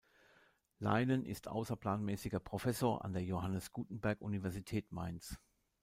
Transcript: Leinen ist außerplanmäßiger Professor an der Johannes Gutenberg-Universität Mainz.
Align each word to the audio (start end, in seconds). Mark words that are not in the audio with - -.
Leinen 0.79 1.23
ist 1.27 1.47
außerplanmäßiger 1.47 2.39
Professor 2.39 3.05
an 3.05 3.13
der 3.13 3.21
Johannes 3.23 3.71
Gutenberg-Universität 3.71 4.91
Mainz. 4.91 5.37